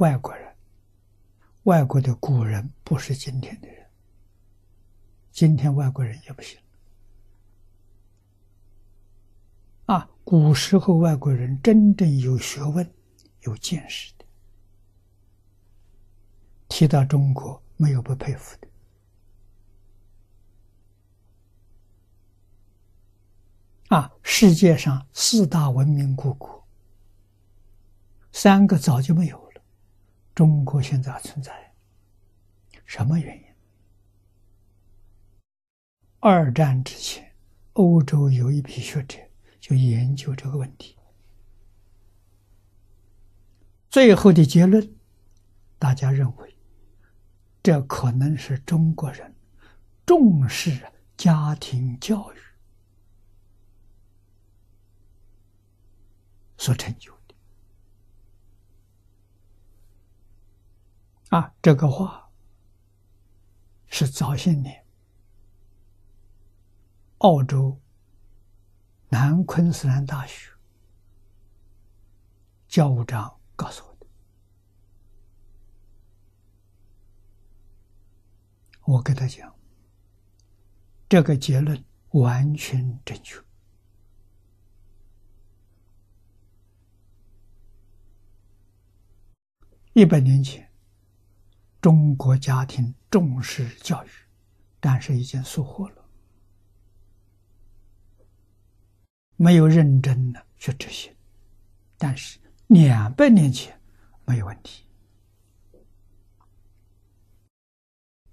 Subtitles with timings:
[0.00, 0.56] 外国人，
[1.64, 3.86] 外国的古人不是今天的人，
[5.30, 6.58] 今天外国人也不行。
[9.84, 12.90] 啊，古时候外国人真正有学问、
[13.40, 14.24] 有见识的，
[16.68, 18.68] 提到中国没有不佩服的。
[23.94, 26.66] 啊，世界上四大文明古国，
[28.32, 29.49] 三个早就没有了，
[30.34, 31.74] 中国现在存在，
[32.86, 33.44] 什么原因？
[36.18, 37.34] 二战之前，
[37.74, 39.18] 欧洲有一批学者
[39.58, 40.96] 就研究这个问题，
[43.90, 44.94] 最后的结论，
[45.78, 46.56] 大家认为，
[47.62, 49.34] 这可能是中国人
[50.06, 50.80] 重视
[51.16, 52.36] 家庭教育。
[56.56, 57.10] 所成就
[61.30, 62.30] 啊，这个话
[63.86, 64.84] 是早些年
[67.18, 67.80] 澳洲
[69.08, 70.50] 南昆士兰大学
[72.66, 74.06] 教务长告诉我的，
[78.86, 79.54] 我跟他讲，
[81.08, 83.40] 这个结论完全正确。
[89.92, 90.69] 一百年前，
[91.80, 94.08] 中国家庭重视教育，
[94.78, 96.04] 但是已经疏忽了，
[99.36, 101.14] 没有认真的去执行。
[101.96, 103.80] 但是两百年前
[104.24, 104.84] 没有问题，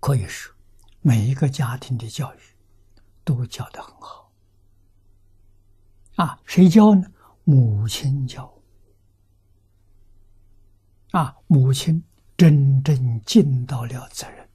[0.00, 0.54] 可以说
[1.00, 2.38] 每一个家庭的教育
[3.24, 4.32] 都教的很好。
[6.16, 7.10] 啊，谁教呢？
[7.44, 8.52] 母亲教。
[11.10, 12.02] 啊，母亲
[12.36, 14.48] 真正尽到了责任。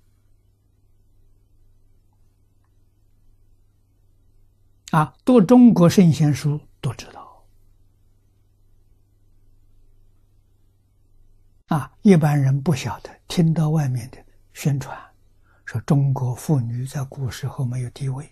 [4.91, 7.45] 啊，读中国圣贤书都知道。
[11.67, 14.17] 啊，一般人不晓得，听到外面的
[14.53, 14.97] 宣传，
[15.65, 18.31] 说中国妇女在古时候没有地位，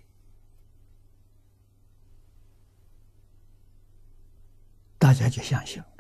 [4.98, 5.82] 大家就相信。
[5.82, 5.95] 了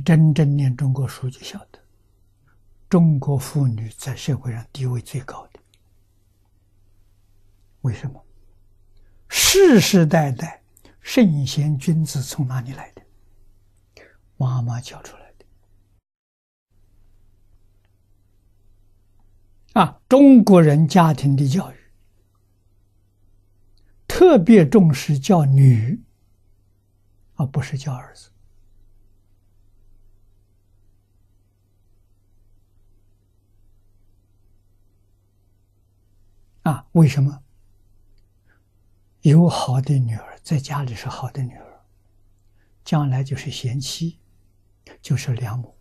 [0.00, 1.78] 真正念中国书，就晓得，
[2.88, 5.60] 中国妇女在社会上地位最高的。
[7.82, 8.24] 为什么？
[9.28, 10.62] 世世代代
[11.00, 13.02] 圣贤君子从哪里来的？
[14.36, 15.44] 妈妈教出来的。
[19.80, 21.76] 啊，中国人家庭的教育
[24.08, 26.02] 特别重视教女，
[27.36, 28.30] 而不是教儿子。
[36.62, 37.42] 啊，为什么
[39.22, 41.80] 有好的女儿在家里是好的女儿，
[42.84, 44.18] 将来就是贤妻，
[45.00, 45.74] 就是良母。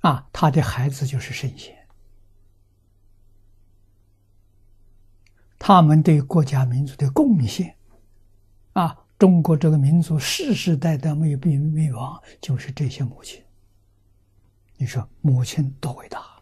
[0.00, 1.74] 啊，他的孩子就是圣贤，
[5.58, 7.74] 他们对国家民族的贡献，
[8.74, 13.42] 啊，中国这个民族世世代代没有被灭亡，就是这些母亲。
[14.76, 16.33] 你说母亲多伟大！